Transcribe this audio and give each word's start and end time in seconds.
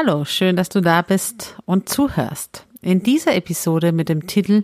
Hallo, 0.00 0.24
schön, 0.24 0.54
dass 0.54 0.68
du 0.68 0.80
da 0.80 1.02
bist 1.02 1.56
und 1.66 1.88
zuhörst. 1.88 2.66
In 2.82 3.02
dieser 3.02 3.34
Episode 3.34 3.90
mit 3.90 4.08
dem 4.08 4.28
Titel 4.28 4.62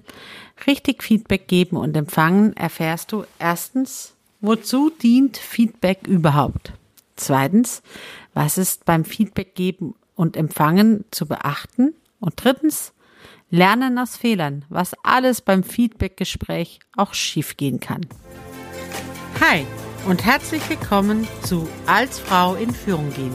Richtig 0.64 1.02
Feedback 1.02 1.48
geben 1.48 1.76
und 1.76 1.96
empfangen 1.96 2.56
erfährst 2.56 3.10
du 3.10 3.24
erstens, 3.40 4.14
wozu 4.40 4.90
dient 4.90 5.36
Feedback 5.36 6.06
überhaupt? 6.06 6.74
Zweitens, 7.16 7.82
was 8.32 8.58
ist 8.58 8.84
beim 8.84 9.04
Feedback 9.04 9.56
geben 9.56 9.96
und 10.14 10.36
empfangen 10.36 11.04
zu 11.10 11.26
beachten? 11.26 11.94
Und 12.20 12.34
drittens, 12.36 12.92
lernen 13.50 13.98
aus 13.98 14.16
Fehlern, 14.16 14.64
was 14.68 14.92
alles 15.02 15.40
beim 15.40 15.64
Feedbackgespräch 15.64 16.78
auch 16.96 17.12
schiefgehen 17.12 17.80
kann. 17.80 18.06
Hi 19.40 19.66
und 20.06 20.24
herzlich 20.24 20.62
willkommen 20.70 21.26
zu 21.42 21.68
Als 21.86 22.20
Frau 22.20 22.54
in 22.54 22.72
Führung 22.72 23.12
gehen. 23.12 23.34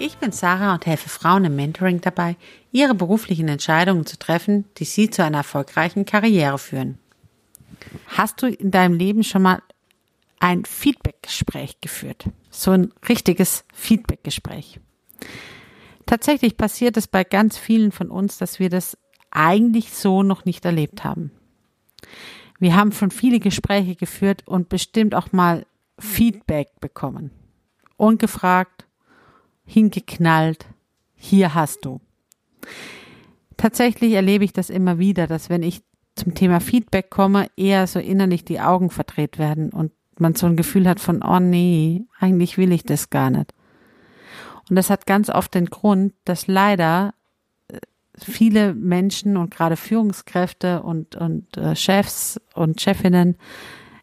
Ich 0.00 0.16
bin 0.16 0.32
Sarah 0.32 0.74
und 0.74 0.86
helfe 0.86 1.08
Frauen 1.08 1.44
im 1.44 1.56
Mentoring 1.56 2.00
dabei, 2.00 2.36
ihre 2.72 2.94
beruflichen 2.94 3.48
Entscheidungen 3.48 4.06
zu 4.06 4.18
treffen, 4.18 4.64
die 4.78 4.84
sie 4.84 5.10
zu 5.10 5.22
einer 5.22 5.38
erfolgreichen 5.38 6.06
Karriere 6.06 6.58
führen. 6.58 6.98
Hast 8.06 8.42
du 8.42 8.46
in 8.46 8.70
deinem 8.70 8.94
Leben 8.94 9.22
schon 9.22 9.42
mal 9.42 9.62
ein 10.38 10.64
Feedbackgespräch 10.64 11.80
geführt? 11.80 12.24
So 12.50 12.70
ein 12.70 12.92
richtiges 13.08 13.64
Feedbackgespräch. 13.74 14.80
Tatsächlich 16.06 16.56
passiert 16.56 16.96
es 16.96 17.06
bei 17.06 17.22
ganz 17.22 17.58
vielen 17.58 17.92
von 17.92 18.10
uns, 18.10 18.38
dass 18.38 18.58
wir 18.58 18.70
das 18.70 18.96
eigentlich 19.30 19.92
so 19.92 20.22
noch 20.22 20.44
nicht 20.46 20.64
erlebt 20.64 21.04
haben. 21.04 21.30
Wir 22.58 22.74
haben 22.74 22.92
schon 22.92 23.10
viele 23.10 23.38
Gespräche 23.38 23.96
geführt 23.96 24.42
und 24.46 24.68
bestimmt 24.68 25.14
auch 25.14 25.32
mal 25.32 25.66
Feedback 25.98 26.68
bekommen. 26.80 27.30
Ungefragt, 27.96 28.86
hingeknallt, 29.70 30.66
hier 31.14 31.54
hast 31.54 31.84
du. 31.84 32.00
Tatsächlich 33.56 34.14
erlebe 34.14 34.44
ich 34.44 34.52
das 34.52 34.68
immer 34.68 34.98
wieder, 34.98 35.26
dass 35.26 35.48
wenn 35.48 35.62
ich 35.62 35.82
zum 36.16 36.34
Thema 36.34 36.60
Feedback 36.60 37.08
komme, 37.08 37.46
eher 37.56 37.86
so 37.86 38.00
innerlich 38.00 38.44
die 38.44 38.60
Augen 38.60 38.90
verdreht 38.90 39.38
werden 39.38 39.70
und 39.70 39.92
man 40.18 40.34
so 40.34 40.46
ein 40.46 40.56
Gefühl 40.56 40.88
hat 40.88 40.98
von, 40.98 41.22
oh 41.22 41.38
nee, 41.38 42.02
eigentlich 42.18 42.58
will 42.58 42.72
ich 42.72 42.82
das 42.82 43.10
gar 43.10 43.30
nicht. 43.30 43.54
Und 44.68 44.76
das 44.76 44.90
hat 44.90 45.06
ganz 45.06 45.30
oft 45.30 45.54
den 45.54 45.66
Grund, 45.66 46.14
dass 46.24 46.46
leider 46.46 47.14
äh, 47.68 47.78
viele 48.18 48.74
Menschen 48.74 49.36
und 49.36 49.50
gerade 49.50 49.76
Führungskräfte 49.76 50.82
und, 50.82 51.14
und 51.14 51.56
äh, 51.56 51.76
Chefs 51.76 52.40
und 52.54 52.80
Chefinnen 52.80 53.36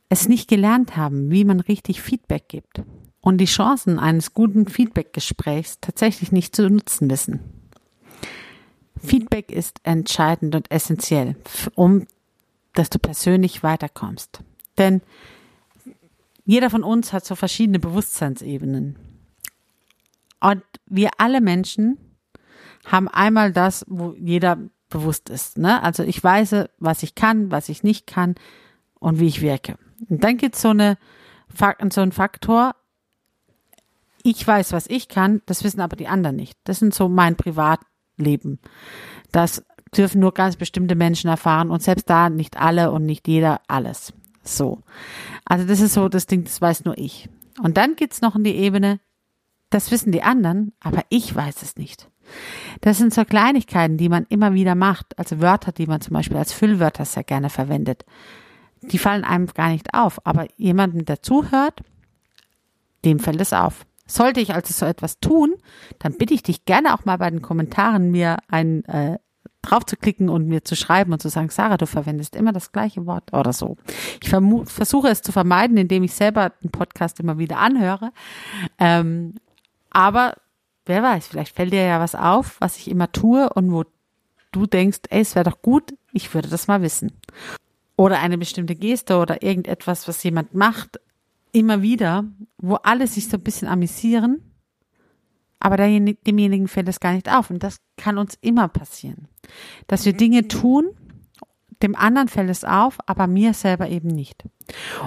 es 0.09 0.29
nicht 0.29 0.49
gelernt 0.49 0.95
haben, 0.95 1.29
wie 1.29 1.43
man 1.43 1.59
richtig 1.59 2.01
Feedback 2.01 2.47
gibt 2.47 2.81
und 3.27 3.39
die 3.39 3.45
Chancen 3.45 3.99
eines 3.99 4.33
guten 4.33 4.67
Feedbackgesprächs 4.67 5.79
tatsächlich 5.81 6.31
nicht 6.31 6.55
zu 6.55 6.69
nutzen 6.69 7.09
wissen. 7.09 7.41
Feedback 9.03 9.51
ist 9.51 9.81
entscheidend 9.83 10.55
und 10.55 10.71
essentiell, 10.71 11.35
um 11.75 12.07
dass 12.73 12.89
du 12.89 12.99
persönlich 12.99 13.63
weiterkommst. 13.63 14.39
Denn 14.77 15.01
jeder 16.45 16.69
von 16.69 16.83
uns 16.83 17.11
hat 17.11 17.25
so 17.25 17.35
verschiedene 17.35 17.79
Bewusstseinsebenen. 17.79 18.95
Und 20.39 20.63
wir 20.85 21.09
alle 21.17 21.41
Menschen 21.41 21.97
haben 22.85 23.09
einmal 23.09 23.51
das, 23.51 23.83
wo 23.89 24.15
jeder 24.17 24.57
bewusst 24.87 25.29
ist. 25.29 25.57
Ne? 25.57 25.83
Also 25.83 26.01
ich 26.03 26.23
weiß, 26.23 26.69
was 26.79 27.03
ich 27.03 27.13
kann, 27.13 27.51
was 27.51 27.67
ich 27.67 27.83
nicht 27.83 28.07
kann 28.07 28.35
und 29.01 29.19
wie 29.19 29.27
ich 29.27 29.41
wirke. 29.41 29.77
Und 30.07 30.23
dann 30.23 30.37
gibt 30.37 30.55
es 30.55 30.61
so, 30.61 30.69
eine, 30.69 30.97
so 31.91 31.99
einen 31.99 32.13
Faktor, 32.13 32.73
ich 34.27 34.45
weiß, 34.45 34.73
was 34.73 34.87
ich 34.87 35.07
kann, 35.07 35.41
das 35.45 35.63
wissen 35.63 35.79
aber 35.79 35.95
die 35.95 36.07
anderen 36.07 36.35
nicht. 36.35 36.57
Das 36.65 36.79
sind 36.79 36.93
so 36.93 37.07
mein 37.07 37.37
Privatleben. 37.37 38.59
Das 39.31 39.63
dürfen 39.95 40.19
nur 40.19 40.33
ganz 40.33 40.57
bestimmte 40.57 40.95
Menschen 40.95 41.29
erfahren 41.29 41.71
und 41.71 41.81
selbst 41.81 42.09
da 42.09 42.29
nicht 42.29 42.57
alle 42.57 42.91
und 42.91 43.05
nicht 43.05 43.27
jeder 43.27 43.61
alles. 43.67 44.11
So. 44.43 44.83
Also 45.45 45.65
das 45.65 45.79
ist 45.79 45.93
so 45.93 46.09
das 46.09 46.25
Ding, 46.25 46.43
das 46.43 46.61
weiß 46.61 46.83
nur 46.83 46.97
ich. 46.97 47.29
Und 47.63 47.77
dann 47.77 47.95
geht's 47.95 48.21
noch 48.21 48.35
in 48.35 48.43
die 48.43 48.55
Ebene, 48.55 48.99
das 49.69 49.91
wissen 49.91 50.11
die 50.11 50.23
anderen, 50.23 50.73
aber 50.81 51.03
ich 51.07 51.33
weiß 51.33 51.61
es 51.61 51.77
nicht. 51.77 52.09
Das 52.81 52.97
sind 52.97 53.13
so 53.13 53.23
Kleinigkeiten, 53.23 53.97
die 53.97 54.09
man 54.09 54.25
immer 54.27 54.53
wieder 54.53 54.75
macht, 54.75 55.17
also 55.17 55.39
Wörter, 55.39 55.71
die 55.71 55.87
man 55.87 56.01
zum 56.01 56.13
Beispiel 56.13 56.37
als 56.37 56.51
Füllwörter 56.51 57.05
sehr 57.05 57.23
gerne 57.23 57.49
verwendet. 57.49 58.05
Die 58.81 58.97
fallen 58.97 59.23
einem 59.23 59.47
gar 59.47 59.69
nicht 59.69 59.93
auf, 59.93 60.25
aber 60.25 60.47
jemandem, 60.57 61.05
der 61.05 61.21
zuhört, 61.21 61.81
dem 63.05 63.19
fällt 63.19 63.39
es 63.39 63.53
auf. 63.53 63.85
Sollte 64.07 64.39
ich 64.39 64.53
also 64.53 64.73
so 64.73 64.85
etwas 64.85 65.19
tun, 65.19 65.55
dann 65.99 66.13
bitte 66.13 66.33
ich 66.33 66.43
dich 66.43 66.65
gerne 66.65 66.93
auch 66.93 67.05
mal 67.05 67.17
bei 67.17 67.29
den 67.29 67.41
Kommentaren 67.41 68.11
mir 68.11 68.37
ein 68.47 68.85
äh, 68.85 69.19
drauf 69.61 69.85
zu 69.85 69.97
klicken 69.97 70.29
und 70.29 70.47
mir 70.47 70.63
zu 70.63 70.75
schreiben 70.75 71.11
und 71.11 71.21
zu 71.21 71.29
sagen, 71.29 71.49
Sarah, 71.49 71.77
du 71.77 71.85
verwendest 71.85 72.35
immer 72.35 72.53
das 72.53 72.71
gleiche 72.71 73.05
Wort 73.05 73.33
oder 73.33 73.53
so. 73.53 73.77
Ich 74.21 74.29
versuche 74.29 75.09
es 75.09 75.21
zu 75.21 75.31
vermeiden, 75.31 75.77
indem 75.77 76.03
ich 76.03 76.13
selber 76.13 76.51
den 76.63 76.71
Podcast 76.71 77.19
immer 77.19 77.37
wieder 77.37 77.57
anhöre. 77.57 78.11
Ähm, 78.79 79.35
aber 79.89 80.35
wer 80.85 81.03
weiß, 81.03 81.27
vielleicht 81.27 81.55
fällt 81.55 81.73
dir 81.73 81.83
ja 81.83 81.99
was 81.99 82.15
auf, 82.15 82.57
was 82.59 82.77
ich 82.77 82.89
immer 82.89 83.11
tue 83.11 83.49
und 83.49 83.71
wo 83.71 83.83
du 84.51 84.65
denkst, 84.65 84.99
ey, 85.09 85.21
es 85.21 85.35
wäre 85.35 85.49
doch 85.49 85.61
gut, 85.61 85.93
ich 86.13 86.33
würde 86.33 86.49
das 86.49 86.67
mal 86.67 86.81
wissen. 86.81 87.11
Oder 87.95 88.19
eine 88.19 88.37
bestimmte 88.37 88.75
Geste 88.75 89.17
oder 89.17 89.43
irgendetwas, 89.43 90.07
was 90.07 90.23
jemand 90.23 90.53
macht, 90.53 90.99
immer 91.57 91.81
wieder, 91.81 92.25
wo 92.57 92.75
alle 92.75 93.07
sich 93.07 93.27
so 93.27 93.37
ein 93.37 93.43
bisschen 93.43 93.67
amüsieren, 93.67 94.47
aber 95.59 95.77
demjenigen 95.77 96.67
fällt 96.67 96.87
es 96.87 96.99
gar 96.99 97.13
nicht 97.13 97.31
auf. 97.31 97.49
Und 97.49 97.63
das 97.63 97.77
kann 97.97 98.17
uns 98.17 98.37
immer 98.41 98.67
passieren. 98.67 99.27
Dass 99.87 100.05
wir 100.05 100.13
Dinge 100.13 100.47
tun, 100.47 100.89
dem 101.81 101.95
anderen 101.95 102.27
fällt 102.27 102.49
es 102.49 102.63
auf, 102.63 102.97
aber 103.07 103.27
mir 103.27 103.53
selber 103.53 103.89
eben 103.89 104.09
nicht. 104.09 104.45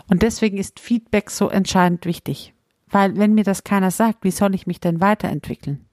Und 0.08 0.22
deswegen 0.22 0.58
ist 0.58 0.80
Feedback 0.80 1.30
so 1.30 1.48
entscheidend 1.48 2.04
wichtig. 2.04 2.54
Weil 2.88 3.16
wenn 3.16 3.34
mir 3.34 3.44
das 3.44 3.62
keiner 3.62 3.92
sagt, 3.92 4.24
wie 4.24 4.32
soll 4.32 4.54
ich 4.54 4.66
mich 4.66 4.80
denn 4.80 5.00
weiterentwickeln? 5.00 5.84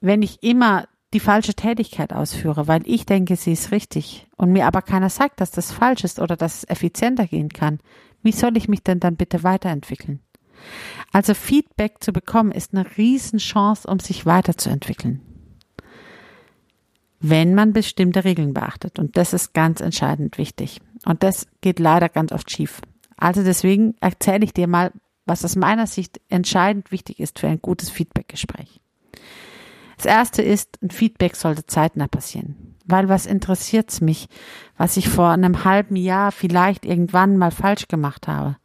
Wenn 0.00 0.22
ich 0.22 0.42
immer 0.42 0.86
die 1.12 1.20
falsche 1.20 1.54
Tätigkeit 1.54 2.12
ausführe, 2.12 2.68
weil 2.68 2.82
ich 2.86 3.06
denke, 3.06 3.36
sie 3.36 3.52
ist 3.52 3.70
richtig 3.70 4.26
und 4.36 4.52
mir 4.52 4.66
aber 4.66 4.82
keiner 4.82 5.10
sagt, 5.10 5.40
dass 5.40 5.50
das 5.50 5.72
falsch 5.72 6.04
ist 6.04 6.18
oder 6.18 6.36
dass 6.36 6.58
es 6.58 6.68
effizienter 6.68 7.26
gehen 7.26 7.50
kann, 7.50 7.80
wie 8.22 8.32
soll 8.32 8.56
ich 8.56 8.68
mich 8.68 8.82
denn 8.82 9.00
dann 9.00 9.16
bitte 9.16 9.42
weiterentwickeln? 9.42 10.20
Also 11.12 11.34
Feedback 11.34 11.96
zu 12.00 12.12
bekommen 12.12 12.52
ist 12.52 12.72
eine 12.72 12.86
Riesenchance, 12.96 13.86
um 13.88 13.98
sich 13.98 14.26
weiterzuentwickeln. 14.26 15.20
Wenn 17.20 17.54
man 17.54 17.72
bestimmte 17.72 18.24
Regeln 18.24 18.54
beachtet. 18.54 18.98
Und 18.98 19.16
das 19.16 19.32
ist 19.32 19.54
ganz 19.54 19.80
entscheidend 19.80 20.38
wichtig. 20.38 20.80
Und 21.04 21.22
das 21.22 21.46
geht 21.60 21.78
leider 21.78 22.08
ganz 22.08 22.32
oft 22.32 22.50
schief. 22.50 22.80
Also 23.16 23.44
deswegen 23.44 23.94
erzähle 24.00 24.44
ich 24.44 24.54
dir 24.54 24.66
mal, 24.66 24.92
was 25.24 25.44
aus 25.44 25.54
meiner 25.54 25.86
Sicht 25.86 26.20
entscheidend 26.28 26.90
wichtig 26.90 27.20
ist 27.20 27.38
für 27.38 27.48
ein 27.48 27.62
gutes 27.62 27.90
Feedbackgespräch. 27.90 28.80
Das 30.02 30.12
erste 30.12 30.42
ist, 30.42 30.82
ein 30.82 30.90
Feedback 30.90 31.36
sollte 31.36 31.64
zeitnah 31.64 32.08
passieren. 32.08 32.74
Weil 32.86 33.08
was 33.08 33.24
interessiert's 33.24 34.00
mich, 34.00 34.28
was 34.76 34.96
ich 34.96 35.08
vor 35.08 35.28
einem 35.28 35.62
halben 35.62 35.94
Jahr 35.94 36.32
vielleicht 36.32 36.84
irgendwann 36.84 37.36
mal 37.36 37.52
falsch 37.52 37.86
gemacht 37.86 38.26
habe? 38.26 38.56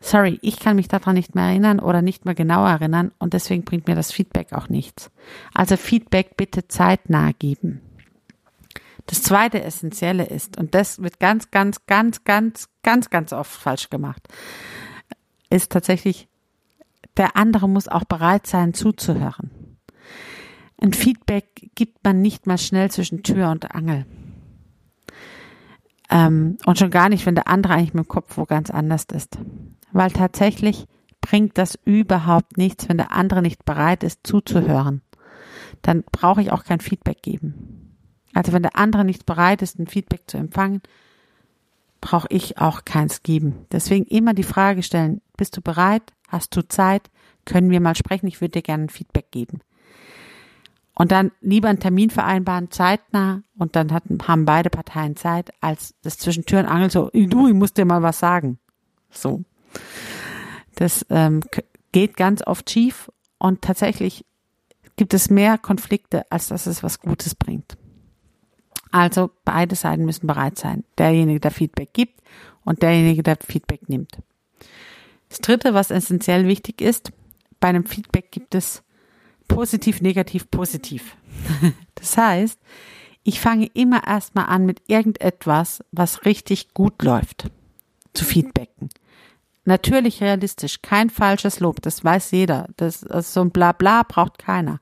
Sorry, 0.00 0.38
ich 0.40 0.58
kann 0.58 0.76
mich 0.76 0.88
daran 0.88 1.16
nicht 1.16 1.34
mehr 1.34 1.44
erinnern 1.44 1.78
oder 1.78 2.00
nicht 2.00 2.24
mehr 2.24 2.34
genau 2.34 2.64
erinnern 2.64 3.12
und 3.18 3.34
deswegen 3.34 3.64
bringt 3.64 3.86
mir 3.86 3.96
das 3.96 4.12
Feedback 4.12 4.54
auch 4.54 4.70
nichts. 4.70 5.10
Also 5.52 5.76
Feedback 5.76 6.38
bitte 6.38 6.68
zeitnah 6.68 7.32
geben. 7.32 7.82
Das 9.04 9.22
zweite 9.22 9.62
Essentielle 9.62 10.24
ist, 10.24 10.56
und 10.56 10.74
das 10.74 11.02
wird 11.02 11.20
ganz, 11.20 11.50
ganz, 11.50 11.84
ganz, 11.84 12.24
ganz, 12.24 12.70
ganz, 12.82 13.10
ganz 13.10 13.34
oft 13.34 13.52
falsch 13.52 13.90
gemacht, 13.90 14.26
ist 15.50 15.70
tatsächlich, 15.70 16.28
der 17.18 17.36
andere 17.36 17.68
muss 17.68 17.88
auch 17.88 18.04
bereit 18.04 18.46
sein 18.46 18.72
zuzuhören. 18.72 19.65
Ein 20.80 20.92
Feedback 20.92 21.70
gibt 21.74 22.04
man 22.04 22.20
nicht 22.20 22.46
mal 22.46 22.58
schnell 22.58 22.90
zwischen 22.90 23.22
Tür 23.22 23.50
und 23.50 23.74
Angel. 23.74 24.06
Ähm, 26.10 26.58
und 26.66 26.78
schon 26.78 26.90
gar 26.90 27.08
nicht, 27.08 27.26
wenn 27.26 27.34
der 27.34 27.48
andere 27.48 27.74
eigentlich 27.74 27.94
mit 27.94 28.04
dem 28.04 28.08
Kopf 28.08 28.36
wo 28.36 28.44
ganz 28.44 28.70
anders 28.70 29.04
ist. 29.12 29.38
Weil 29.92 30.10
tatsächlich 30.10 30.86
bringt 31.20 31.58
das 31.58 31.78
überhaupt 31.84 32.56
nichts, 32.56 32.88
wenn 32.88 32.98
der 32.98 33.12
andere 33.12 33.42
nicht 33.42 33.64
bereit 33.64 34.04
ist 34.04 34.26
zuzuhören. 34.26 35.02
dann 35.82 36.04
brauche 36.10 36.40
ich 36.40 36.52
auch 36.52 36.64
kein 36.64 36.80
Feedback 36.80 37.22
geben. 37.22 37.96
Also 38.34 38.52
wenn 38.52 38.62
der 38.62 38.76
andere 38.76 39.04
nicht 39.04 39.26
bereit 39.26 39.62
ist, 39.62 39.78
ein 39.78 39.86
Feedback 39.86 40.22
zu 40.26 40.36
empfangen, 40.36 40.80
brauche 42.00 42.28
ich 42.30 42.58
auch 42.58 42.84
keins 42.84 43.22
geben. 43.22 43.66
Deswegen 43.72 44.04
immer 44.04 44.34
die 44.34 44.42
Frage 44.42 44.82
stellen, 44.82 45.20
bist 45.36 45.56
du 45.56 45.60
bereit? 45.60 46.02
Hast 46.28 46.56
du 46.56 46.66
Zeit? 46.66 47.10
Können 47.44 47.70
wir 47.70 47.80
mal 47.80 47.94
sprechen? 47.94 48.26
Ich 48.26 48.40
würde 48.40 48.52
dir 48.52 48.62
gerne 48.62 48.84
ein 48.84 48.88
Feedback 48.90 49.30
geben. 49.30 49.60
Und 50.98 51.12
dann 51.12 51.30
lieber 51.42 51.68
einen 51.68 51.78
Termin 51.78 52.08
vereinbaren, 52.08 52.70
zeitnah, 52.70 53.42
und 53.58 53.76
dann 53.76 53.92
hatten, 53.92 54.18
haben 54.26 54.46
beide 54.46 54.70
Parteien 54.70 55.14
Zeit, 55.14 55.52
als 55.60 55.94
das 56.02 56.16
zwischen 56.18 56.46
Tür 56.46 56.60
und 56.60 56.66
Angel 56.66 56.90
so, 56.90 57.10
du, 57.12 57.46
ich 57.46 57.54
muss 57.54 57.74
dir 57.74 57.84
mal 57.84 58.02
was 58.02 58.18
sagen. 58.18 58.58
So. 59.10 59.44
Das 60.74 61.04
ähm, 61.10 61.42
geht 61.92 62.16
ganz 62.16 62.46
oft 62.46 62.70
schief 62.70 63.10
und 63.38 63.60
tatsächlich 63.62 64.24
gibt 64.96 65.12
es 65.12 65.28
mehr 65.28 65.58
Konflikte, 65.58 66.30
als 66.30 66.48
dass 66.48 66.66
es 66.66 66.82
was 66.82 66.98
Gutes 67.00 67.34
bringt. 67.34 67.76
Also 68.90 69.30
beide 69.44 69.76
Seiten 69.76 70.06
müssen 70.06 70.26
bereit 70.26 70.56
sein. 70.56 70.84
Derjenige, 70.96 71.40
der 71.40 71.50
Feedback 71.50 71.92
gibt 71.92 72.22
und 72.64 72.82
derjenige, 72.82 73.22
der 73.22 73.36
Feedback 73.46 73.90
nimmt. 73.90 74.18
Das 75.28 75.40
Dritte, 75.40 75.74
was 75.74 75.90
essentiell 75.90 76.46
wichtig 76.46 76.80
ist, 76.80 77.12
bei 77.60 77.68
einem 77.68 77.84
Feedback 77.84 78.30
gibt 78.30 78.54
es 78.54 78.82
positiv, 79.48 80.00
negativ, 80.00 80.50
positiv. 80.50 81.16
Das 81.98 82.16
heißt, 82.18 82.60
ich 83.24 83.40
fange 83.40 83.66
immer 83.74 84.06
erstmal 84.06 84.46
an 84.46 84.66
mit 84.66 84.82
irgendetwas, 84.86 85.82
was 85.92 86.24
richtig 86.24 86.74
gut 86.74 87.02
läuft, 87.02 87.50
zu 88.12 88.24
feedbacken. 88.24 88.90
Natürlich 89.64 90.20
realistisch, 90.20 90.80
kein 90.82 91.10
falsches 91.10 91.58
Lob, 91.58 91.82
das 91.82 92.04
weiß 92.04 92.30
jeder. 92.30 92.68
Das, 92.76 93.02
also 93.04 93.32
so 93.32 93.40
ein 93.40 93.50
Blabla 93.50 94.04
braucht 94.04 94.38
keiner. 94.38 94.78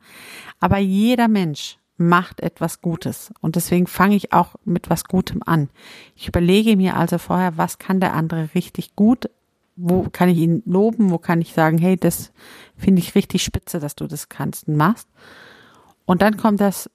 Aber 0.60 0.76
jeder 0.76 1.28
Mensch 1.28 1.78
macht 1.96 2.40
etwas 2.40 2.82
Gutes. 2.82 3.32
Und 3.40 3.56
deswegen 3.56 3.86
fange 3.86 4.16
ich 4.16 4.34
auch 4.34 4.56
mit 4.64 4.90
was 4.90 5.04
Gutem 5.04 5.42
an. 5.46 5.70
Ich 6.14 6.28
überlege 6.28 6.76
mir 6.76 6.96
also 6.96 7.16
vorher, 7.16 7.56
was 7.56 7.78
kann 7.78 8.00
der 8.00 8.12
andere 8.12 8.50
richtig 8.54 8.94
gut 8.94 9.30
wo 9.76 10.06
kann 10.10 10.28
ich 10.28 10.38
ihn 10.38 10.62
loben, 10.66 11.10
wo 11.10 11.18
kann 11.18 11.40
ich 11.40 11.52
sagen, 11.52 11.78
hey, 11.78 11.96
das 11.96 12.32
finde 12.76 13.00
ich 13.00 13.14
richtig 13.14 13.42
spitze, 13.42 13.80
dass 13.80 13.96
du 13.96 14.06
das 14.06 14.28
kannst 14.28 14.68
und 14.68 14.76
machst. 14.76 15.08
Und 16.04 16.22
dann 16.22 16.36
kommt 16.36 16.60
das, 16.60 16.90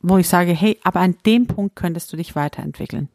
wo 0.00 0.18
ich 0.18 0.28
sage, 0.28 0.52
hey, 0.52 0.78
aber 0.82 1.00
an 1.00 1.16
dem 1.26 1.46
Punkt 1.46 1.76
könntest 1.76 2.12
du 2.12 2.16
dich 2.16 2.34
weiterentwickeln. 2.34 3.08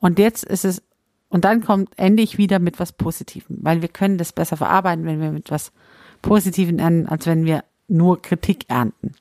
Und 0.00 0.18
jetzt 0.18 0.44
ist 0.44 0.64
es, 0.64 0.82
und 1.28 1.44
dann 1.44 1.62
kommt, 1.62 1.90
ende 1.96 2.22
ich 2.22 2.38
wieder 2.38 2.58
mit 2.58 2.78
was 2.78 2.92
Positivem, 2.92 3.58
weil 3.62 3.80
wir 3.80 3.88
können 3.88 4.18
das 4.18 4.32
besser 4.32 4.56
verarbeiten, 4.56 5.06
wenn 5.06 5.20
wir 5.20 5.32
mit 5.32 5.50
was 5.50 5.72
Positivem 6.20 6.78
enden, 6.78 7.08
als 7.08 7.26
wenn 7.26 7.44
wir 7.44 7.64
nur 7.88 8.20
Kritik 8.20 8.66
ernten. 8.68 9.14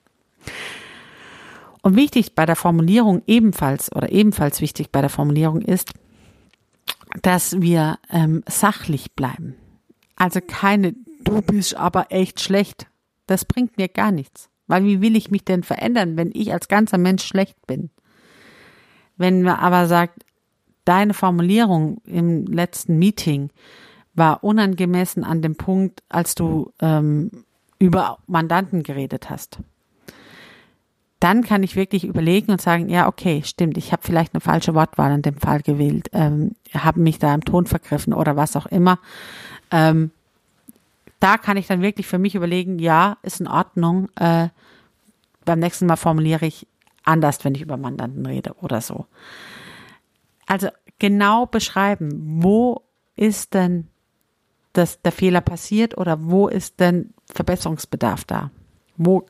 Und 1.81 1.95
wichtig 1.95 2.36
bei 2.36 2.45
der 2.45 2.56
Formulierung 2.56 3.24
ebenfalls 3.27 3.92
oder 3.95 4.12
ebenfalls 4.12 4.62
wichtig 4.62 4.92
bei 4.92 5.01
der 5.01 5.10
Formulierung 5.10 5.62
ist, 5.62 5.94
dass 7.22 7.62
wir 7.62 8.00
ähm, 8.10 8.44
sachlich 8.48 9.13
bleiben. 9.13 9.56
Also 10.16 10.40
keine, 10.46 10.94
du 11.24 11.42
bist 11.42 11.75
aber 11.75 12.08
echt 12.10 12.40
schlecht. 12.40 12.88
Das 13.28 13.46
bringt 13.46 13.78
mir 13.78 13.88
gar 13.88 14.12
nichts. 14.12 14.50
Weil 14.68 14.86
wie 14.86 15.02
will 15.02 15.16
ich 15.16 15.31
mich 15.31 15.44
denn 15.44 15.63
verändern, 15.63 16.16
wenn 16.18 16.31
ich 16.34 16.54
als 16.54 16.68
ganzer 16.68 16.98
Mensch 16.98 17.25
schlecht 17.25 17.66
bin? 17.68 17.90
Wenn 19.18 19.42
man 19.42 19.58
aber 19.58 19.88
sagt, 19.88 20.24
deine 20.86 21.13
Formulierung 21.13 22.02
im 22.06 22.46
letzten 22.46 22.98
Meeting 22.98 23.50
war 24.13 24.44
unangemessen 24.44 25.24
an 25.24 25.42
dem 25.42 25.56
Punkt, 25.56 26.04
als 26.10 26.36
du 26.36 26.72
ähm, 26.81 27.31
über 27.80 28.19
Mandanten 28.28 28.84
geredet 28.84 29.30
hast 29.30 29.60
dann 31.21 31.44
kann 31.44 31.62
ich 31.62 31.75
wirklich 31.75 32.03
überlegen 32.03 32.51
und 32.51 32.62
sagen, 32.62 32.89
ja, 32.89 33.07
okay, 33.07 33.44
stimmt, 33.45 33.77
ich 33.77 33.91
habe 33.91 34.01
vielleicht 34.03 34.33
eine 34.33 34.41
falsche 34.41 34.73
Wortwahl 34.73 35.13
in 35.13 35.21
dem 35.21 35.38
Fall 35.38 35.62
gewählt, 35.62 36.09
ähm, 36.13 36.56
habe 36.73 37.00
mich 37.00 37.19
da 37.19 37.33
im 37.33 37.45
Ton 37.45 37.68
vergriffen 37.68 38.12
oder 38.12 38.35
was 38.35 38.56
auch 38.56 38.65
immer. 38.65 38.97
Ähm, 39.69 40.09
da 41.19 41.38
kann 41.38 41.57
ich 41.57 41.68
dann 41.68 41.83
wirklich 41.83 42.07
für 42.07 42.18
mich 42.18 42.33
überlegen, 42.33 42.79
ja, 42.79 43.18
ist 43.21 43.39
in 43.39 43.47
Ordnung. 43.47 44.09
Äh, 44.15 44.50
beim 45.45 45.59
nächsten 45.59 45.85
Mal 45.85 45.95
formuliere 45.95 46.47
ich 46.47 46.65
anders, 47.03 47.45
wenn 47.45 47.53
ich 47.53 47.62
über 47.62 47.77
Mandanten 47.77 48.25
rede 48.25 48.56
oder 48.59 48.81
so. 48.81 49.06
Also 50.47 50.69
genau 50.97 51.45
beschreiben, 51.45 52.41
wo 52.41 52.81
ist 53.15 53.53
denn 53.53 53.88
das, 54.74 55.00
der 55.03 55.12
Fehler 55.12 55.41
passiert 55.41 55.95
oder 56.00 56.17
wo 56.24 56.47
ist 56.47 56.79
denn 56.79 57.13
Verbesserungsbedarf 57.31 58.24
da? 58.25 58.50
Wo 58.97 59.27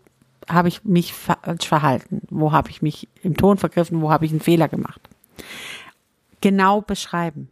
habe 0.50 0.68
ich 0.68 0.84
mich 0.84 1.14
falsch 1.14 1.68
verhalten? 1.68 2.22
Wo 2.30 2.52
habe 2.52 2.70
ich 2.70 2.82
mich 2.82 3.08
im 3.24 3.38
Ton 3.38 3.58
vergriffen? 3.58 4.02
Wo 4.02 4.12
habe 4.12 4.26
ich 4.26 4.32
einen 4.32 4.40
Fehler 4.40 4.68
gemacht? 4.68 5.02
Genau 6.42 6.82
beschreiben. 6.82 7.50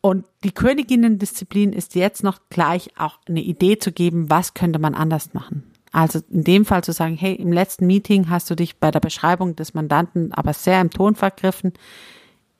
Und 0.00 0.24
die 0.44 0.52
Königinnendisziplin 0.52 1.72
ist 1.72 1.96
jetzt 1.96 2.22
noch 2.22 2.38
gleich 2.48 2.90
auch 2.96 3.18
eine 3.28 3.40
Idee 3.40 3.78
zu 3.78 3.90
geben, 3.90 4.30
was 4.30 4.54
könnte 4.54 4.78
man 4.78 4.94
anders 4.94 5.34
machen. 5.34 5.64
Also 5.92 6.20
in 6.30 6.44
dem 6.44 6.64
Fall 6.64 6.84
zu 6.84 6.92
sagen, 6.92 7.16
hey, 7.16 7.34
im 7.34 7.52
letzten 7.52 7.86
Meeting 7.86 8.30
hast 8.30 8.48
du 8.50 8.54
dich 8.54 8.78
bei 8.78 8.90
der 8.90 9.00
Beschreibung 9.00 9.56
des 9.56 9.74
Mandanten 9.74 10.32
aber 10.32 10.52
sehr 10.52 10.80
im 10.80 10.90
Ton 10.90 11.14
vergriffen. 11.14 11.72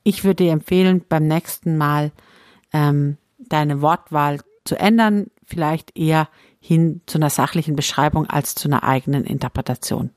Ich 0.02 0.24
würde 0.24 0.44
dir 0.44 0.52
empfehlen, 0.52 1.04
beim 1.08 1.26
nächsten 1.28 1.76
Mal 1.76 2.12
ähm, 2.72 3.16
deine 3.38 3.82
Wortwahl 3.82 4.40
zu 4.66 4.78
ändern, 4.78 5.26
vielleicht 5.44 5.96
eher 5.96 6.28
hin 6.60 7.00
zu 7.06 7.18
einer 7.18 7.30
sachlichen 7.30 7.76
Beschreibung 7.76 8.26
als 8.26 8.54
zu 8.54 8.68
einer 8.68 8.82
eigenen 8.82 9.24
Interpretation. 9.24 10.10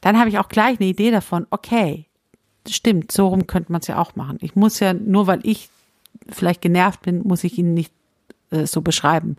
Dann 0.00 0.18
habe 0.18 0.28
ich 0.28 0.38
auch 0.38 0.48
gleich 0.48 0.80
eine 0.80 0.88
Idee 0.88 1.10
davon, 1.12 1.46
okay, 1.50 2.06
stimmt, 2.68 3.12
so 3.12 3.28
rum 3.28 3.46
könnte 3.46 3.70
man 3.70 3.80
es 3.80 3.86
ja 3.86 3.98
auch 3.98 4.16
machen. 4.16 4.38
Ich 4.40 4.56
muss 4.56 4.80
ja, 4.80 4.94
nur 4.94 5.26
weil 5.26 5.40
ich 5.44 5.70
vielleicht 6.28 6.60
genervt 6.60 7.02
bin, 7.02 7.22
muss 7.22 7.44
ich 7.44 7.56
ihn 7.56 7.74
nicht 7.74 7.92
äh, 8.50 8.66
so 8.66 8.82
beschreiben, 8.82 9.36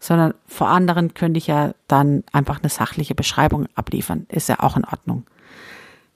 sondern 0.00 0.34
vor 0.46 0.68
anderen 0.68 1.14
könnte 1.14 1.38
ich 1.38 1.46
ja 1.46 1.74
dann 1.88 2.24
einfach 2.32 2.60
eine 2.60 2.68
sachliche 2.68 3.14
Beschreibung 3.14 3.66
abliefern. 3.74 4.26
Ist 4.28 4.48
ja 4.48 4.60
auch 4.60 4.76
in 4.76 4.84
Ordnung. 4.84 5.24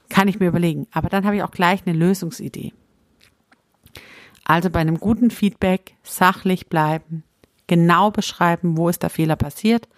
Kann 0.09 0.29
ich 0.29 0.39
mir 0.39 0.49
überlegen. 0.49 0.87
Aber 0.93 1.09
dann 1.09 1.25
habe 1.25 1.37
ich 1.37 1.43
auch 1.43 1.51
gleich 1.51 1.83
eine 1.87 1.97
Lösungsidee. 1.97 2.73
Also 4.49 4.71
bei 4.71 4.79
einem 4.79 5.01
guten 5.01 5.31
Feedback 5.31 5.97
sachlich 6.05 6.69
bleiben, 6.69 7.25
genau 7.67 8.13
beschreiben, 8.13 8.77
wo 8.77 8.89
ist 8.89 9.03
der 9.03 9.11
Fehler 9.11 9.35
passiert, 9.35 9.89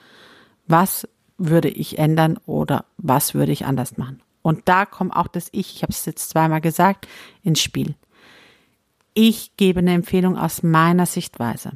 was 0.66 1.06
würde 1.36 1.68
ich 1.68 1.98
ändern 1.98 2.38
oder 2.46 2.86
was 2.96 3.34
würde 3.34 3.52
ich 3.52 3.66
anders 3.66 3.98
machen. 3.98 4.22
Und 4.40 4.66
da 4.66 4.86
kommt 4.86 5.14
auch 5.14 5.28
das 5.28 5.48
Ich, 5.52 5.76
ich 5.76 5.82
habe 5.82 5.92
es 5.92 6.06
jetzt 6.06 6.30
zweimal 6.30 6.62
gesagt, 6.62 7.06
ins 7.42 7.60
Spiel. 7.60 7.94
Ich 9.12 9.54
gebe 9.58 9.80
eine 9.80 9.92
Empfehlung 9.92 10.38
aus 10.38 10.62
meiner 10.62 11.04
Sichtweise. 11.04 11.72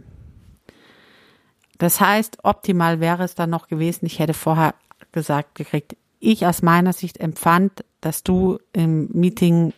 Das 1.76 2.00
heißt, 2.00 2.38
optimal 2.42 3.00
wäre 3.00 3.24
es 3.24 3.34
dann 3.34 3.50
noch 3.50 3.68
gewesen, 3.68 4.06
ich 4.06 4.18
hätte 4.18 4.34
vorher 4.34 4.74
gesagt 5.10 5.56
gekriegt, 5.56 5.94
ich 6.20 6.46
aus 6.46 6.62
meiner 6.62 6.94
Sicht 6.94 7.18
empfand, 7.18 7.84
dass 8.00 8.22
du 8.22 8.58
im 8.72 9.10
Meeting 9.12 9.74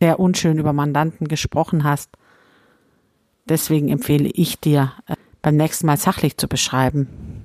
sehr 0.00 0.18
unschön 0.18 0.58
über 0.58 0.72
Mandanten 0.72 1.28
gesprochen 1.28 1.84
hast 1.84 2.16
Deswegen 3.48 3.88
empfehle 3.88 4.28
ich 4.28 4.60
dir, 4.60 4.92
äh, 5.06 5.16
beim 5.40 5.56
nächsten 5.56 5.86
Mal 5.86 5.96
sachlich 5.96 6.36
zu 6.36 6.48
beschreiben 6.48 7.44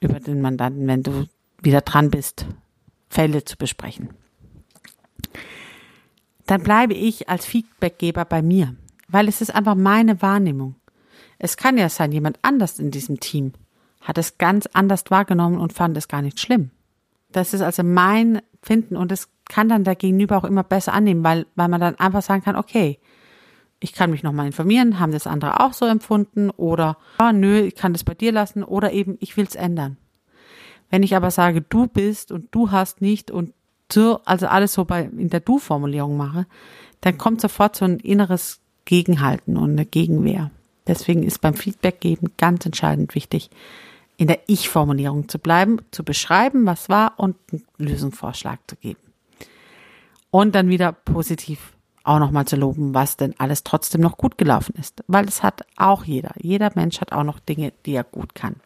über 0.00 0.20
den 0.20 0.40
Mandanten, 0.40 0.86
wenn 0.86 1.02
du 1.02 1.26
wieder 1.60 1.80
dran 1.80 2.10
bist, 2.10 2.46
Fälle 3.10 3.44
zu 3.44 3.56
besprechen. 3.56 4.10
Dann 6.46 6.62
bleibe 6.62 6.94
ich 6.94 7.28
als 7.28 7.44
Feedbackgeber 7.44 8.24
bei 8.24 8.40
mir, 8.40 8.74
weil 9.08 9.28
es 9.28 9.40
ist 9.40 9.54
einfach 9.54 9.74
meine 9.74 10.22
Wahrnehmung. 10.22 10.76
Es 11.38 11.56
kann 11.56 11.76
ja 11.76 11.88
sein, 11.88 12.12
jemand 12.12 12.38
anders 12.42 12.78
in 12.78 12.90
diesem 12.90 13.20
Team 13.20 13.52
hat 14.00 14.18
es 14.18 14.38
ganz 14.38 14.66
anders 14.72 15.04
wahrgenommen 15.10 15.58
und 15.58 15.72
fand 15.72 15.96
es 15.96 16.08
gar 16.08 16.22
nicht 16.22 16.40
schlimm. 16.40 16.70
Das 17.30 17.52
ist 17.52 17.60
also 17.60 17.82
mein 17.82 18.40
Finden 18.62 18.96
und 18.96 19.12
es 19.12 19.28
kann 19.48 19.68
dann 19.68 19.84
der 19.84 19.96
Gegenüber 19.96 20.38
auch 20.38 20.44
immer 20.44 20.62
besser 20.62 20.92
annehmen, 20.92 21.24
weil, 21.24 21.46
weil 21.56 21.68
man 21.68 21.80
dann 21.80 21.96
einfach 21.96 22.22
sagen 22.22 22.42
kann, 22.42 22.56
okay, 22.56 22.98
ich 23.80 23.92
kann 23.92 24.10
mich 24.10 24.22
nochmal 24.22 24.46
informieren, 24.46 24.98
haben 24.98 25.12
das 25.12 25.26
andere 25.26 25.60
auch 25.60 25.72
so 25.72 25.86
empfunden 25.86 26.50
oder 26.50 26.96
oh, 27.20 27.32
nö, 27.32 27.60
ich 27.60 27.74
kann 27.74 27.92
das 27.92 28.04
bei 28.04 28.14
dir 28.14 28.32
lassen 28.32 28.64
oder 28.64 28.92
eben 28.92 29.16
ich 29.20 29.36
will 29.36 29.46
es 29.46 29.54
ändern. 29.54 29.96
Wenn 30.90 31.02
ich 31.02 31.14
aber 31.14 31.30
sage, 31.30 31.60
du 31.60 31.86
bist 31.86 32.32
und 32.32 32.48
du 32.50 32.70
hast 32.70 33.00
nicht 33.00 33.30
und 33.30 33.52
so, 33.92 34.20
also 34.24 34.46
alles 34.46 34.72
so 34.72 34.84
bei 34.84 35.04
in 35.04 35.30
der 35.30 35.40
Du-Formulierung 35.40 36.16
mache, 36.16 36.46
dann 37.00 37.18
kommt 37.18 37.40
sofort 37.40 37.76
so 37.76 37.84
ein 37.84 37.98
inneres 38.00 38.60
Gegenhalten 38.84 39.56
und 39.56 39.72
eine 39.72 39.86
Gegenwehr. 39.86 40.50
Deswegen 40.86 41.22
ist 41.22 41.40
beim 41.40 41.54
Feedback 41.54 42.00
geben 42.00 42.32
ganz 42.38 42.64
entscheidend 42.66 43.14
wichtig, 43.14 43.50
in 44.16 44.26
der 44.26 44.40
Ich-Formulierung 44.46 45.28
zu 45.28 45.38
bleiben, 45.38 45.78
zu 45.90 46.02
beschreiben, 46.02 46.66
was 46.66 46.88
war 46.88 47.14
und 47.18 47.36
einen 47.52 47.64
Lösungsvorschlag 47.76 48.58
zu 48.66 48.76
geben. 48.76 49.00
Und 50.30 50.54
dann 50.54 50.68
wieder 50.68 50.92
positiv 50.92 51.72
auch 52.08 52.18
nochmal 52.18 52.46
zu 52.46 52.56
loben, 52.56 52.94
was 52.94 53.16
denn 53.16 53.34
alles 53.38 53.64
trotzdem 53.64 54.00
noch 54.00 54.16
gut 54.16 54.38
gelaufen 54.38 54.74
ist. 54.78 55.04
Weil 55.06 55.26
es 55.26 55.42
hat 55.42 55.64
auch 55.76 56.04
jeder. 56.04 56.32
Jeder 56.40 56.70
Mensch 56.74 57.00
hat 57.00 57.12
auch 57.12 57.24
noch 57.24 57.38
Dinge, 57.38 57.72
die 57.86 57.92
er 57.92 58.04
gut 58.04 58.34
kann. 58.34 58.56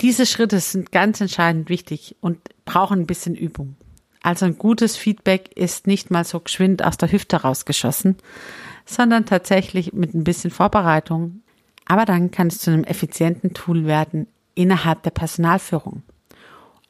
diese 0.00 0.26
Schritte 0.26 0.60
sind 0.60 0.92
ganz 0.92 1.20
entscheidend 1.20 1.68
wichtig 1.68 2.16
und 2.20 2.38
brauchen 2.64 3.00
ein 3.00 3.06
bisschen 3.06 3.34
Übung. 3.34 3.76
Also 4.22 4.44
ein 4.44 4.58
gutes 4.58 4.96
Feedback 4.96 5.56
ist 5.56 5.86
nicht 5.86 6.10
mal 6.10 6.24
so 6.24 6.40
geschwind 6.40 6.84
aus 6.84 6.96
der 6.96 7.12
Hüfte 7.12 7.42
rausgeschossen, 7.42 8.16
sondern 8.84 9.24
tatsächlich 9.24 9.92
mit 9.92 10.14
ein 10.14 10.24
bisschen 10.24 10.50
Vorbereitung. 10.50 11.42
Aber 11.84 12.04
dann 12.04 12.32
kann 12.32 12.48
es 12.48 12.58
zu 12.58 12.72
einem 12.72 12.82
effizienten 12.82 13.54
Tool 13.54 13.86
werden 13.86 14.26
innerhalb 14.56 15.04
der 15.04 15.12
Personalführung. 15.12 16.02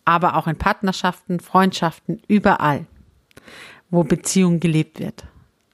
Aber 0.06 0.36
auch 0.36 0.46
in 0.46 0.56
Partnerschaften, 0.56 1.40
Freundschaften, 1.40 2.22
überall, 2.26 2.86
wo 3.90 4.02
Beziehung 4.02 4.58
gelebt 4.58 4.98
wird. 4.98 5.24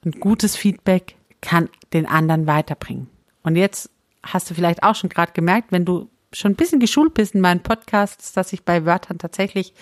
Ein 0.05 0.11
gutes 0.11 0.55
Feedback 0.55 1.15
kann 1.41 1.69
den 1.93 2.05
anderen 2.05 2.47
weiterbringen. 2.47 3.07
Und 3.43 3.55
jetzt 3.55 3.89
hast 4.23 4.49
du 4.49 4.53
vielleicht 4.53 4.83
auch 4.83 4.95
schon 4.95 5.09
gerade 5.09 5.33
gemerkt, 5.33 5.71
wenn 5.71 5.85
du 5.85 6.09
schon 6.31 6.53
ein 6.53 6.55
bisschen 6.55 6.79
geschult 6.79 7.13
bist 7.13 7.35
in 7.35 7.41
meinen 7.41 7.61
Podcasts, 7.61 8.33
dass 8.33 8.53
ich 8.53 8.63
bei 8.63 8.85
Wörtern 8.85 9.17
tatsächlich 9.17 9.73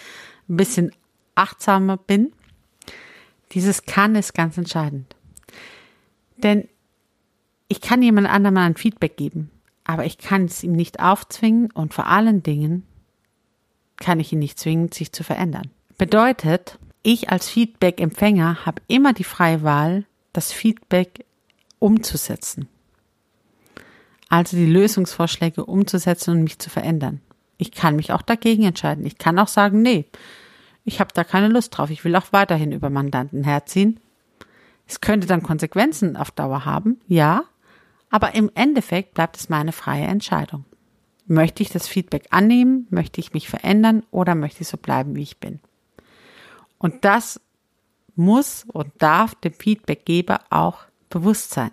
ein 0.50 0.58
bisschen 0.58 0.92
achtsamer 1.36 1.98
bin. 1.98 2.34
Dieses 3.52 3.86
kann 3.86 4.16
ist 4.16 4.34
ganz 4.34 4.58
entscheidend. 4.58 5.16
Denn 6.38 6.68
ich 7.68 7.82
kann 7.82 8.02
jemand 8.02 8.28
anderem 8.28 8.58
ein 8.58 8.76
Feedback 8.76 9.16
geben, 9.18 9.50
aber 9.84 10.06
ich 10.06 10.18
kann 10.18 10.46
es 10.46 10.64
ihm 10.64 10.74
nicht 10.74 11.00
aufzwingen 11.00 11.72
und 11.72 11.94
vor 11.94 12.08
allen 12.08 12.44
Dingen 12.44 12.86
kann 13.98 14.20
ich 14.20 14.34
ihn 14.34 14.40
nicht 14.40 14.60
zwingen, 14.60 14.92
sich 14.92 15.12
zu 15.12 15.24
verändern. 15.24 15.70
Bedeutet, 15.98 16.80
ich 17.04 17.30
als 17.30 17.50
Feedback-Empfänger 17.50 18.66
habe 18.66 18.82
immer 18.88 19.14
die 19.14 19.24
freie 19.24 19.64
Wahl, 19.64 20.06
das 20.34 20.52
Feedback 20.52 21.26
umzusetzen. 21.80 22.68
Also 24.30 24.56
die 24.56 24.66
Lösungsvorschläge 24.66 25.66
umzusetzen 25.66 26.32
und 26.32 26.44
mich 26.44 26.60
zu 26.60 26.70
verändern. 26.70 27.22
Ich 27.58 27.72
kann 27.72 27.96
mich 27.96 28.12
auch 28.14 28.22
dagegen 28.22 28.64
entscheiden. 28.64 29.06
Ich 29.06 29.18
kann 29.18 29.38
auch 29.38 29.48
sagen, 29.48 29.82
nee, 29.82 30.06
ich 30.84 31.00
habe 31.00 31.12
da 31.14 31.24
keine 31.24 31.48
Lust 31.48 31.78
drauf. 31.78 31.90
Ich 31.90 32.04
will 32.04 32.16
auch 32.16 32.32
weiterhin 32.32 32.72
über 32.72 32.90
Mandanten 32.90 33.44
herziehen. 33.44 34.00
Es 34.88 35.02
könnte 35.02 35.28
dann 35.28 35.44
Konsequenzen 35.44 36.18
auf 36.18 36.32
Dauer 36.32 36.66
haben, 36.66 37.00
ja, 37.08 37.44
aber 38.10 38.36
im 38.36 38.52
Endeffekt 38.56 39.14
bleibt 39.14 39.38
es 39.38 39.48
meine 39.48 39.72
freie 39.72 40.06
Entscheidung. 40.06 40.66
Möchte 41.28 41.64
ich 41.64 41.70
das 41.70 41.88
Feedback 41.88 42.28
annehmen? 42.32 42.88
Möchte 42.90 43.22
ich 43.22 43.34
mich 43.34 43.48
verändern 43.48 44.04
oder 44.12 44.36
möchte 44.36 44.62
ich 44.62 44.68
so 44.68 44.78
bleiben, 44.78 45.16
wie 45.16 45.24
ich 45.24 45.40
bin? 45.40 45.62
Und 46.78 47.06
das 47.06 47.40
muss 48.16 48.66
und 48.68 48.92
darf 48.98 49.36
dem 49.36 49.54
Feedbackgeber 49.54 50.42
auch 50.50 50.80
bewusst 51.10 51.52
sein. 51.52 51.72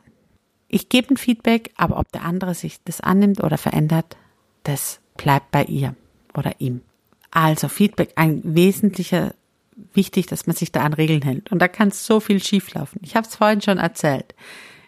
Ich 0.68 0.88
gebe 0.88 1.14
ein 1.14 1.16
Feedback, 1.16 1.72
aber 1.76 1.98
ob 1.98 2.12
der 2.12 2.24
andere 2.24 2.54
sich 2.54 2.82
das 2.84 3.00
annimmt 3.00 3.42
oder 3.42 3.56
verändert, 3.56 4.16
das 4.64 5.00
bleibt 5.16 5.50
bei 5.50 5.64
ihr 5.64 5.94
oder 6.34 6.60
ihm. 6.60 6.82
Also 7.30 7.68
Feedback, 7.68 8.12
ein 8.16 8.42
wesentlicher, 8.44 9.34
wichtig, 9.94 10.26
dass 10.26 10.46
man 10.46 10.56
sich 10.56 10.72
da 10.72 10.82
an 10.82 10.92
Regeln 10.92 11.22
hält. 11.22 11.50
Und 11.52 11.60
da 11.60 11.68
kann 11.68 11.90
so 11.90 12.20
viel 12.20 12.42
schieflaufen. 12.42 13.00
Ich 13.02 13.16
habe 13.16 13.26
es 13.26 13.36
vorhin 13.36 13.62
schon 13.62 13.78
erzählt. 13.78 14.34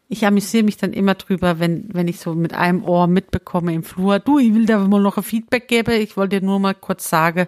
Ich 0.09 0.27
amüsiere 0.27 0.65
mich 0.65 0.77
dann 0.77 0.93
immer 0.93 1.15
drüber, 1.15 1.61
wenn, 1.61 1.89
wenn 1.93 2.09
ich 2.09 2.19
so 2.19 2.35
mit 2.35 2.53
einem 2.53 2.85
Ohr 2.85 3.07
mitbekomme 3.07 3.73
im 3.73 3.85
Flur, 3.85 4.19
du, 4.19 4.39
ich 4.39 4.53
will 4.53 4.67
da 4.67 4.79
mal 4.79 5.01
noch 5.01 5.17
ein 5.17 5.23
Feedback 5.23 5.69
geben. 5.69 6.01
Ich 6.01 6.17
wollte 6.17 6.41
dir 6.41 6.47
nur 6.47 6.59
mal 6.59 6.75
kurz 6.75 7.09
sagen, 7.09 7.47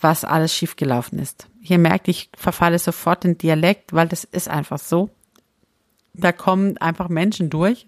was 0.00 0.24
alles 0.24 0.54
schiefgelaufen 0.54 1.18
ist. 1.18 1.48
Hier 1.60 1.78
merkt, 1.78 2.08
ich 2.08 2.30
verfalle 2.36 2.78
sofort 2.78 3.24
in 3.24 3.38
Dialekt, 3.38 3.92
weil 3.92 4.08
das 4.08 4.24
ist 4.24 4.48
einfach 4.48 4.78
so. 4.78 5.10
Da 6.14 6.32
kommen 6.32 6.76
einfach 6.78 7.08
Menschen 7.08 7.50
durch 7.50 7.86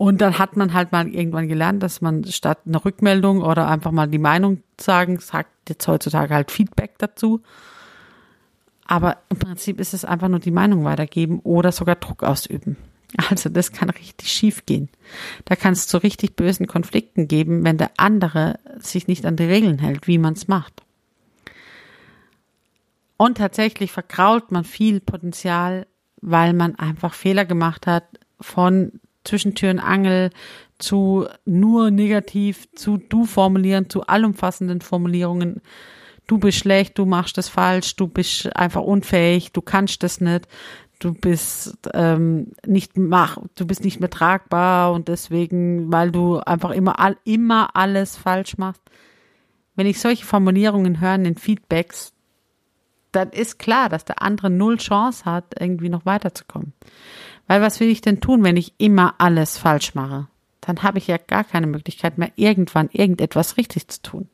und 0.00 0.22
dann 0.22 0.38
hat 0.38 0.56
man 0.56 0.72
halt 0.72 0.92
mal 0.92 1.08
irgendwann 1.08 1.46
gelernt, 1.46 1.82
dass 1.82 2.00
man 2.00 2.24
statt 2.24 2.60
einer 2.66 2.84
Rückmeldung 2.84 3.42
oder 3.42 3.68
einfach 3.68 3.90
mal 3.90 4.08
die 4.08 4.18
Meinung 4.18 4.62
sagen, 4.80 5.20
sagt 5.20 5.68
jetzt 5.68 5.86
heutzutage 5.86 6.34
halt 6.34 6.50
Feedback 6.50 6.98
dazu. 6.98 7.42
Aber 8.86 9.18
im 9.28 9.38
Prinzip 9.38 9.78
ist 9.78 9.92
es 9.92 10.06
einfach 10.06 10.28
nur 10.28 10.40
die 10.40 10.50
Meinung 10.50 10.84
weitergeben 10.84 11.40
oder 11.40 11.70
sogar 11.70 11.96
Druck 11.96 12.22
ausüben. 12.22 12.78
Also 13.28 13.48
das 13.48 13.72
kann 13.72 13.90
richtig 13.90 14.32
schief 14.32 14.64
gehen. 14.66 14.88
Da 15.44 15.54
kann 15.54 15.74
es 15.74 15.86
zu 15.86 15.98
richtig 15.98 16.34
bösen 16.34 16.66
Konflikten 16.66 17.28
geben, 17.28 17.64
wenn 17.64 17.76
der 17.76 17.90
andere 17.96 18.58
sich 18.78 19.06
nicht 19.06 19.26
an 19.26 19.36
die 19.36 19.44
Regeln 19.44 19.78
hält, 19.80 20.06
wie 20.06 20.18
man 20.18 20.32
es 20.32 20.48
macht. 20.48 20.82
Und 23.20 23.36
tatsächlich 23.36 23.92
verkrault 23.92 24.50
man 24.50 24.64
viel 24.64 24.98
Potenzial, 24.98 25.86
weil 26.22 26.54
man 26.54 26.76
einfach 26.76 27.12
Fehler 27.12 27.44
gemacht 27.44 27.86
hat 27.86 28.04
von 28.40 28.92
Zwischentüren 29.24 29.78
Angel 29.78 30.30
zu 30.78 31.26
nur 31.44 31.90
negativ, 31.90 32.66
zu 32.74 32.96
du 32.96 33.26
formulieren, 33.26 33.90
zu 33.90 34.06
allumfassenden 34.06 34.80
Formulierungen. 34.80 35.60
Du 36.28 36.38
bist 36.38 36.56
schlecht, 36.56 36.96
du 36.96 37.04
machst 37.04 37.36
das 37.36 37.50
falsch, 37.50 37.94
du 37.96 38.08
bist 38.08 38.56
einfach 38.56 38.80
unfähig, 38.80 39.52
du 39.52 39.60
kannst 39.60 40.02
das 40.02 40.22
nicht, 40.22 40.48
du 40.98 41.12
bist 41.12 41.76
ähm, 41.92 42.52
nicht 42.64 42.96
mach, 42.96 43.36
du 43.54 43.66
bist 43.66 43.84
nicht 43.84 44.00
mehr 44.00 44.08
tragbar 44.08 44.94
und 44.94 45.08
deswegen, 45.08 45.92
weil 45.92 46.10
du 46.10 46.38
einfach 46.38 46.70
immer 46.70 46.98
all, 46.98 47.18
immer 47.24 47.76
alles 47.76 48.16
falsch 48.16 48.56
machst. 48.56 48.80
Wenn 49.76 49.86
ich 49.86 50.00
solche 50.00 50.24
Formulierungen 50.24 51.02
höre 51.02 51.16
in 51.16 51.36
Feedbacks, 51.36 52.14
dann 53.12 53.30
ist 53.30 53.58
klar, 53.58 53.88
dass 53.88 54.04
der 54.04 54.22
andere 54.22 54.50
null 54.50 54.76
Chance 54.76 55.24
hat, 55.24 55.54
irgendwie 55.58 55.88
noch 55.88 56.06
weiterzukommen. 56.06 56.72
Weil 57.46 57.62
was 57.62 57.80
will 57.80 57.88
ich 57.88 58.00
denn 58.00 58.20
tun, 58.20 58.44
wenn 58.44 58.56
ich 58.56 58.74
immer 58.78 59.14
alles 59.18 59.58
falsch 59.58 59.94
mache? 59.94 60.28
Dann 60.60 60.82
habe 60.82 60.98
ich 60.98 61.06
ja 61.06 61.16
gar 61.16 61.44
keine 61.44 61.66
Möglichkeit 61.66 62.18
mehr, 62.18 62.30
irgendwann 62.36 62.88
irgendetwas 62.92 63.56
richtig 63.56 63.88
zu 63.88 64.02
tun. 64.02 64.28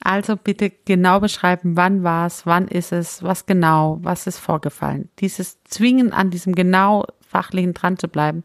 Also 0.00 0.36
bitte 0.36 0.70
genau 0.70 1.20
beschreiben, 1.20 1.76
wann 1.76 2.04
war 2.04 2.26
es, 2.26 2.46
wann 2.46 2.68
ist 2.68 2.92
es, 2.92 3.22
was 3.22 3.46
genau, 3.46 3.98
was 4.02 4.26
ist 4.26 4.38
vorgefallen. 4.38 5.08
Dieses 5.18 5.62
Zwingen 5.64 6.12
an 6.12 6.30
diesem 6.30 6.54
genau 6.54 7.04
fachlichen 7.20 7.74
dran 7.74 7.98
zu 7.98 8.08
bleiben, 8.08 8.44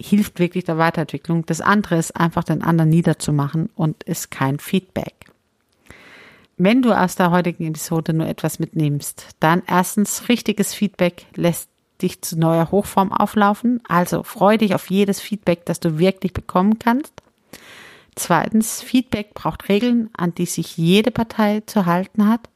hilft 0.00 0.38
wirklich 0.38 0.64
der 0.64 0.78
Weiterentwicklung. 0.78 1.46
Das 1.46 1.60
andere 1.60 1.96
ist 1.96 2.16
einfach 2.16 2.44
den 2.44 2.62
anderen 2.62 2.90
niederzumachen 2.90 3.70
und 3.74 4.04
ist 4.04 4.30
kein 4.30 4.58
Feedback. 4.58 5.15
Wenn 6.58 6.80
du 6.80 6.92
aus 6.92 7.16
der 7.16 7.30
heutigen 7.30 7.66
Episode 7.66 8.14
nur 8.14 8.26
etwas 8.26 8.58
mitnimmst, 8.58 9.36
dann 9.40 9.62
erstens 9.66 10.28
richtiges 10.30 10.72
Feedback 10.72 11.26
lässt 11.34 11.68
dich 12.00 12.22
zu 12.22 12.38
neuer 12.38 12.70
Hochform 12.70 13.12
auflaufen. 13.12 13.82
Also 13.88 14.22
freu 14.22 14.56
dich 14.56 14.74
auf 14.74 14.88
jedes 14.90 15.20
Feedback, 15.20 15.66
das 15.66 15.80
du 15.80 15.98
wirklich 15.98 16.32
bekommen 16.32 16.78
kannst. 16.78 17.12
Zweitens, 18.14 18.80
Feedback 18.80 19.34
braucht 19.34 19.68
Regeln, 19.68 20.08
an 20.16 20.34
die 20.34 20.46
sich 20.46 20.78
jede 20.78 21.10
Partei 21.10 21.62
zu 21.66 21.84
halten 21.84 22.26
hat. 22.26 22.48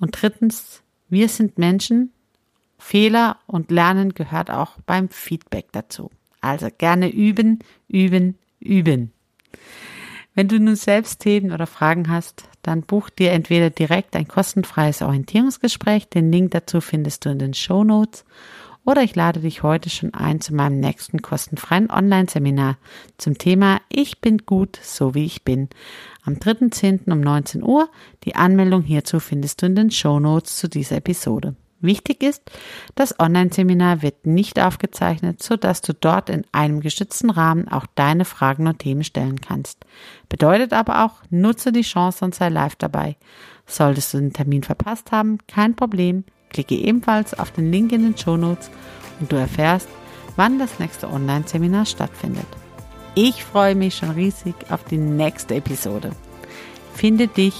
Und 0.00 0.22
drittens, 0.22 0.82
wir 1.10 1.28
sind 1.28 1.58
Menschen. 1.58 2.12
Fehler 2.78 3.36
und 3.46 3.70
Lernen 3.70 4.14
gehört 4.14 4.50
auch 4.50 4.76
beim 4.86 5.10
Feedback 5.10 5.66
dazu. 5.72 6.10
Also 6.40 6.68
gerne 6.76 7.10
üben, 7.10 7.58
üben, 7.88 8.38
üben. 8.60 9.12
Wenn 10.38 10.46
du 10.46 10.60
nun 10.60 10.76
selbst 10.76 11.18
Themen 11.18 11.50
oder 11.50 11.66
Fragen 11.66 12.08
hast, 12.08 12.44
dann 12.62 12.82
buch 12.82 13.10
dir 13.10 13.32
entweder 13.32 13.70
direkt 13.70 14.14
ein 14.14 14.28
kostenfreies 14.28 15.02
Orientierungsgespräch. 15.02 16.10
Den 16.10 16.30
Link 16.30 16.52
dazu 16.52 16.80
findest 16.80 17.24
du 17.24 17.30
in 17.30 17.40
den 17.40 17.54
Show 17.54 17.82
Notes 17.82 18.24
oder 18.84 19.02
ich 19.02 19.16
lade 19.16 19.40
dich 19.40 19.64
heute 19.64 19.90
schon 19.90 20.14
ein 20.14 20.40
zu 20.40 20.54
meinem 20.54 20.78
nächsten 20.78 21.22
kostenfreien 21.22 21.90
Online-Seminar 21.90 22.78
zum 23.16 23.36
Thema 23.36 23.80
Ich 23.88 24.20
bin 24.20 24.38
gut, 24.38 24.78
so 24.80 25.16
wie 25.16 25.24
ich 25.24 25.42
bin. 25.42 25.70
Am 26.22 26.34
3.10. 26.34 27.10
um 27.10 27.20
19 27.20 27.64
Uhr. 27.64 27.88
Die 28.22 28.36
Anmeldung 28.36 28.82
hierzu 28.82 29.18
findest 29.18 29.62
du 29.62 29.66
in 29.66 29.74
den 29.74 29.90
Show 29.90 30.20
Notes 30.20 30.56
zu 30.56 30.68
dieser 30.68 30.98
Episode. 30.98 31.56
Wichtig 31.80 32.24
ist, 32.24 32.42
das 32.96 33.20
Online-Seminar 33.20 34.02
wird 34.02 34.26
nicht 34.26 34.58
aufgezeichnet, 34.58 35.40
sodass 35.42 35.80
du 35.80 35.92
dort 35.92 36.28
in 36.28 36.44
einem 36.50 36.80
geschützten 36.80 37.30
Rahmen 37.30 37.68
auch 37.68 37.86
deine 37.94 38.24
Fragen 38.24 38.66
und 38.66 38.80
Themen 38.80 39.04
stellen 39.04 39.40
kannst. 39.40 39.84
Bedeutet 40.28 40.72
aber 40.72 41.04
auch, 41.04 41.22
nutze 41.30 41.70
die 41.70 41.82
Chance 41.82 42.24
und 42.24 42.34
sei 42.34 42.48
live 42.48 42.74
dabei. 42.74 43.16
Solltest 43.64 44.12
du 44.12 44.18
den 44.18 44.32
Termin 44.32 44.64
verpasst 44.64 45.12
haben, 45.12 45.38
kein 45.46 45.76
Problem. 45.76 46.24
Klicke 46.50 46.74
ebenfalls 46.74 47.38
auf 47.38 47.52
den 47.52 47.70
Link 47.70 47.92
in 47.92 48.02
den 48.02 48.18
Show 48.18 48.36
Notes 48.36 48.70
und 49.20 49.30
du 49.30 49.36
erfährst, 49.36 49.88
wann 50.34 50.58
das 50.58 50.80
nächste 50.80 51.08
Online-Seminar 51.08 51.86
stattfindet. 51.86 52.46
Ich 53.14 53.44
freue 53.44 53.76
mich 53.76 53.96
schon 53.96 54.10
riesig 54.10 54.54
auf 54.70 54.82
die 54.84 54.96
nächste 54.96 55.54
Episode. 55.54 56.10
Finde 56.94 57.28
dich, 57.28 57.54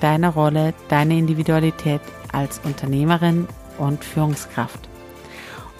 deine 0.00 0.28
Rolle, 0.28 0.74
deine 0.88 1.18
Individualität 1.18 2.00
als 2.32 2.60
Unternehmerin 2.64 3.48
und 3.78 4.04
Führungskraft. 4.04 4.88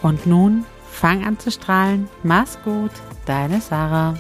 Und 0.03 0.27
nun 0.27 0.65
fang 0.91 1.25
an 1.25 1.39
zu 1.39 1.51
strahlen. 1.51 2.09
Mach's 2.23 2.59
gut, 2.65 2.93
deine 3.27 3.61
Sarah. 3.61 4.15